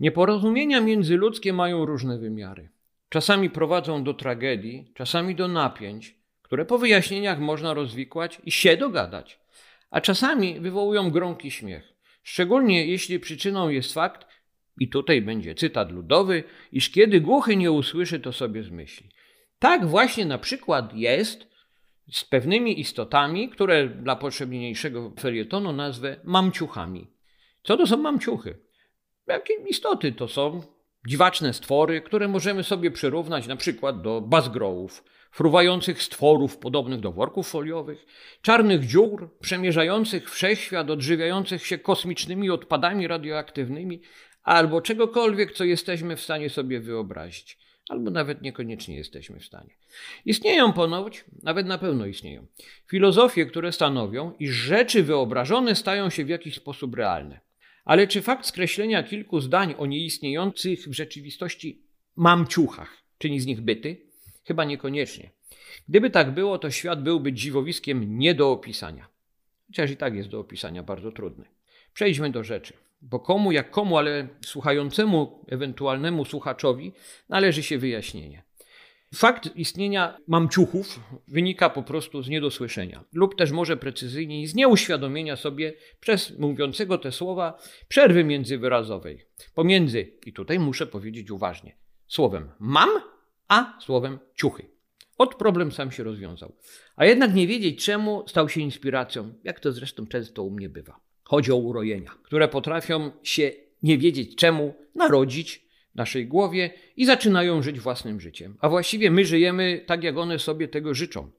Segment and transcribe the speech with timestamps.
[0.00, 2.68] Nieporozumienia międzyludzkie mają różne wymiary.
[3.08, 9.40] Czasami prowadzą do tragedii, czasami do napięć, które po wyjaśnieniach można rozwikłać i się dogadać,
[9.90, 11.94] a czasami wywołują gromki śmiech.
[12.22, 14.26] Szczególnie jeśli przyczyną jest fakt,
[14.80, 19.08] i tutaj będzie cytat ludowy, iż kiedy głuchy nie usłyszy, to sobie zmyśli.
[19.58, 21.48] Tak właśnie na przykład jest
[22.12, 27.06] z pewnymi istotami, które dla potrzeb niniejszego felietonu nazwę mamciuchami.
[27.62, 28.69] Co to są mamciuchy?
[29.30, 30.62] Jakie istoty to są?
[31.06, 37.48] Dziwaczne stwory, które możemy sobie przyrównać na przykład do bazgrołów, fruwających stworów podobnych do worków
[37.48, 38.06] foliowych,
[38.42, 44.02] czarnych dziur przemierzających wszechświat, odżywiających się kosmicznymi odpadami radioaktywnymi,
[44.42, 47.58] albo czegokolwiek, co jesteśmy w stanie sobie wyobrazić,
[47.88, 49.74] albo nawet niekoniecznie jesteśmy w stanie.
[50.24, 52.46] Istnieją ponoć, nawet na pewno istnieją,
[52.86, 57.49] filozofie, które stanowią, iż rzeczy wyobrażone stają się w jakiś sposób realne.
[57.90, 61.82] Ale czy fakt skreślenia kilku zdań o nieistniejących w rzeczywistości
[62.16, 63.96] mamciuchach czyni z nich byty?
[64.44, 65.30] Chyba niekoniecznie.
[65.88, 69.08] Gdyby tak było, to świat byłby dziwowiskiem nie do opisania.
[69.66, 71.44] Chociaż i tak jest do opisania bardzo trudny.
[71.94, 72.74] Przejdźmy do rzeczy.
[73.02, 76.92] Bo komu jak komu, ale słuchającemu, ewentualnemu słuchaczowi
[77.28, 78.42] należy się wyjaśnienie.
[79.14, 85.72] Fakt istnienia mamciuchów wynika po prostu z niedosłyszenia, lub też może precyzyjniej z nieuświadomienia sobie
[86.00, 87.58] przez mówiącego te słowa
[87.88, 92.88] przerwy międzywyrazowej pomiędzy, i tutaj muszę powiedzieć uważnie, słowem mam,
[93.48, 94.70] a słowem ciuchy.
[95.18, 96.56] Od problem sam się rozwiązał.
[96.96, 101.00] A jednak nie wiedzieć czemu stał się inspiracją, jak to zresztą często u mnie bywa.
[101.24, 103.50] Chodzi o urojenia, które potrafią się
[103.82, 108.56] nie wiedzieć czemu narodzić naszej głowie i zaczynają żyć własnym życiem.
[108.60, 111.30] A właściwie my żyjemy tak, jak one sobie tego życzą.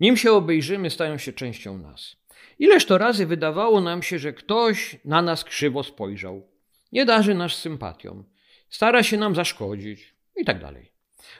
[0.00, 2.16] Nim się obejrzymy, stają się częścią nas.
[2.58, 6.46] Ileż to razy wydawało nam się, że ktoś na nas krzywo spojrzał,
[6.92, 8.24] nie darzy nas sympatią,
[8.68, 10.90] stara się nam zaszkodzić i tak dalej.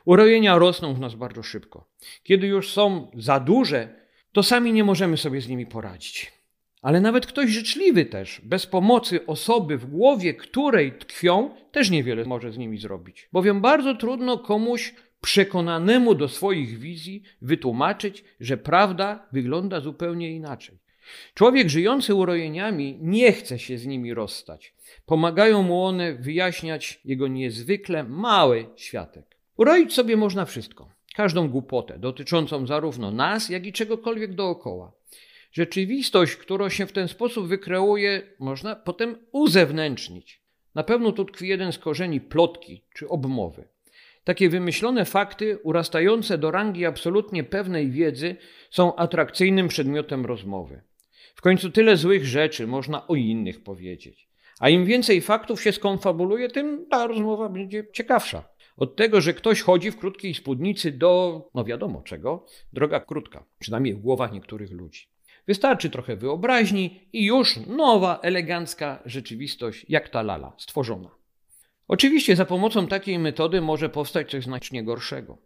[0.04, 1.88] Urojenia rosną w nas bardzo szybko.
[2.22, 3.88] Kiedy już są za duże,
[4.32, 6.32] to sami nie możemy sobie z nimi poradzić.
[6.82, 12.52] Ale nawet ktoś życzliwy też, bez pomocy osoby, w głowie której tkwią, też niewiele może
[12.52, 13.28] z nimi zrobić.
[13.32, 20.78] Bowiem bardzo trudno komuś przekonanemu do swoich wizji wytłumaczyć, że prawda wygląda zupełnie inaczej.
[21.34, 24.74] Człowiek żyjący urojeniami nie chce się z nimi rozstać.
[25.06, 29.36] Pomagają mu one wyjaśniać jego niezwykle mały światek.
[29.56, 34.92] Uroić sobie można wszystko, każdą głupotę dotyczącą zarówno nas, jak i czegokolwiek dookoła.
[35.52, 40.42] Rzeczywistość, którą się w ten sposób wykreuje, można potem uzewnętrznić.
[40.74, 43.68] Na pewno tu tkwi jeden z korzeni plotki czy obmowy.
[44.24, 48.36] Takie wymyślone fakty, urastające do rangi absolutnie pewnej wiedzy,
[48.70, 50.82] są atrakcyjnym przedmiotem rozmowy.
[51.34, 54.28] W końcu tyle złych rzeczy można o innych powiedzieć.
[54.60, 58.48] A im więcej faktów się skonfabuluje, tym ta rozmowa będzie ciekawsza.
[58.76, 63.94] Od tego, że ktoś chodzi w krótkiej spódnicy do, no wiadomo czego, droga krótka, przynajmniej
[63.94, 65.06] w głowach niektórych ludzi.
[65.50, 71.10] Wystarczy trochę wyobraźni i już nowa, elegancka rzeczywistość, jak ta lala, stworzona.
[71.88, 75.38] Oczywiście za pomocą takiej metody może powstać coś znacznie gorszego.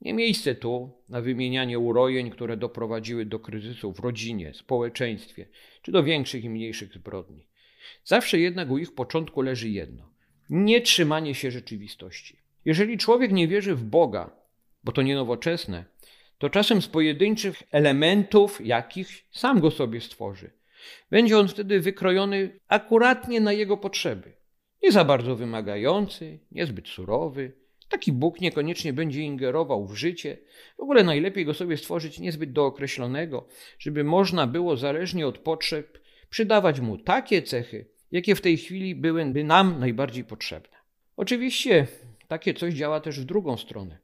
[0.00, 5.46] Nie miejsce tu na wymienianie urojeń, które doprowadziły do kryzysu w rodzinie, społeczeństwie,
[5.82, 7.46] czy do większych i mniejszych zbrodni.
[8.04, 10.08] Zawsze jednak u ich początku leży jedno:
[10.50, 12.36] nie trzymanie się rzeczywistości.
[12.64, 14.30] Jeżeli człowiek nie wierzy w Boga,
[14.84, 15.84] bo to nie nowoczesne,
[16.42, 20.50] to czasem z pojedynczych elementów, jakich sam go sobie stworzy.
[21.10, 24.32] Będzie on wtedy wykrojony akuratnie na jego potrzeby.
[24.82, 27.52] Nie za bardzo wymagający, niezbyt surowy.
[27.88, 30.38] Taki Bóg niekoniecznie będzie ingerował w życie.
[30.78, 33.48] W ogóle najlepiej go sobie stworzyć niezbyt dookreślonego,
[33.78, 35.98] żeby można było zależnie od potrzeb
[36.30, 40.76] przydawać mu takie cechy, jakie w tej chwili byłyby nam najbardziej potrzebne.
[41.16, 41.86] Oczywiście
[42.28, 43.98] takie coś działa też w drugą stronę.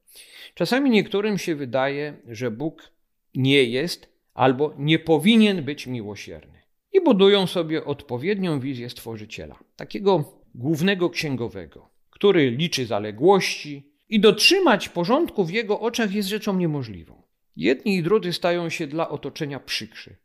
[0.55, 2.91] Czasami niektórym się wydaje, że Bóg
[3.35, 6.59] nie jest albo nie powinien być miłosierny.
[6.93, 15.45] I budują sobie odpowiednią wizję Stworzyciela, takiego głównego księgowego, który liczy zaległości i dotrzymać porządku
[15.45, 17.23] w jego oczach jest rzeczą niemożliwą.
[17.57, 20.17] Jedni i drudzy stają się dla otoczenia przykrzy.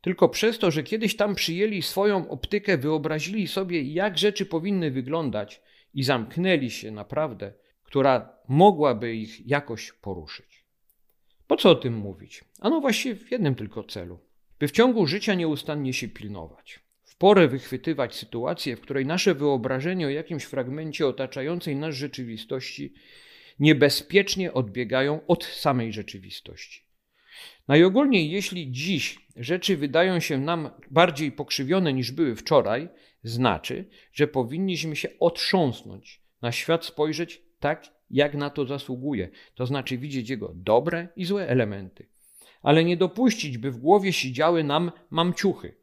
[0.00, 5.62] Tylko przez to, że kiedyś tam przyjęli swoją optykę, wyobrazili sobie, jak rzeczy powinny wyglądać
[5.94, 7.52] i zamknęli się naprawdę
[7.86, 10.64] która mogłaby ich jakoś poruszyć.
[11.46, 12.44] Po co o tym mówić?
[12.60, 14.18] Ano właściwie w jednym tylko celu.
[14.58, 16.80] By w ciągu życia nieustannie się pilnować.
[17.02, 22.94] W porę wychwytywać sytuację, w której nasze wyobrażenie o jakimś fragmencie otaczającej nas rzeczywistości
[23.58, 26.86] niebezpiecznie odbiegają od samej rzeczywistości.
[27.68, 32.88] Najogólniej, jeśli dziś rzeczy wydają się nam bardziej pokrzywione niż były wczoraj,
[33.26, 39.98] Znaczy, że powinniśmy się otrząsnąć, na świat spojrzeć tak, jak na to zasługuje, to znaczy
[39.98, 42.08] widzieć jego dobre i złe elementy,
[42.62, 45.74] ale nie dopuścić, by w głowie siedziały nam mamciuchy,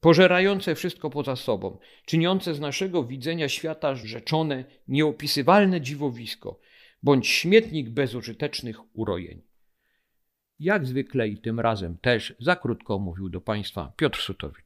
[0.00, 6.60] pożerające wszystko poza sobą, czyniące z naszego widzenia świata rzeczone, nieopisywalne dziwowisko,
[7.02, 9.42] bądź śmietnik bezużytecznych urojeń.
[10.58, 14.63] Jak zwykle i tym razem też za krótko mówił do Państwa Piotr Sutowicz.